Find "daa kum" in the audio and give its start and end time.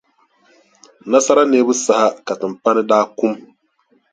2.89-3.33